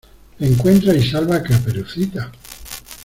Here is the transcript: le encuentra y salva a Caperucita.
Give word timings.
le 0.39 0.47
encuentra 0.51 0.95
y 0.95 1.07
salva 1.07 1.35
a 1.35 1.43
Caperucita. 1.43 2.31